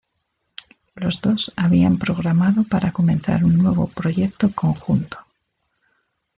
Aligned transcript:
Los 0.95 1.21
dos 1.21 1.53
habían 1.55 1.99
programado 1.99 2.63
para 2.63 2.91
comenzar 2.91 3.45
un 3.45 3.59
nuevo 3.59 3.85
proyecto 3.85 4.51
conjunto. 4.51 5.19